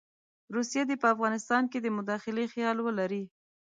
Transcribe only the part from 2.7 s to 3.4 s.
ولري.